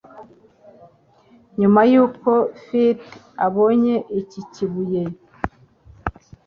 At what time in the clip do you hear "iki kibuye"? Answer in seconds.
4.21-5.03